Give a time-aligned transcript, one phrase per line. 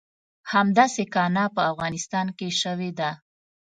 [0.53, 3.11] همداسې کانه په افغانستان کې شوې ده.